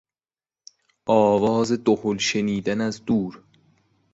[1.05, 3.43] آواز دهل شنیدن از دور...